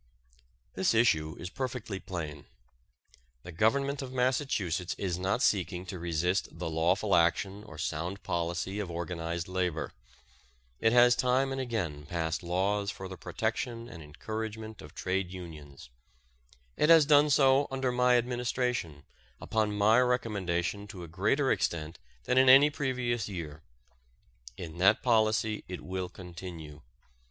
[0.73, 2.47] This issue is perfectly plain.
[3.43, 8.79] The Government of Massachusetts is not seeking to resist the lawful action or sound policy
[8.79, 9.91] of organized labor.
[10.79, 15.91] It has time and again passed laws for the protection and encouragement of trade unions.
[16.77, 19.03] It has done so under my administration
[19.39, 23.61] upon my recommendation to a greater extent than in any previous year.
[24.57, 26.81] In that policy it will continue.